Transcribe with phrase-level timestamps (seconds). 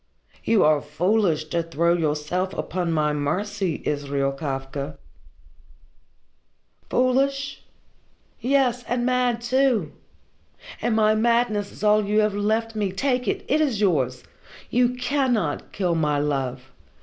[0.43, 4.97] You are foolish to throw yourself upon my mercy, Israel Kafka."
[6.89, 7.61] "Foolish?
[8.39, 9.91] Yes, and mad, too!
[10.81, 14.23] And my madness is all you have left me take it it is yours!
[14.71, 16.71] You cannot kill my love.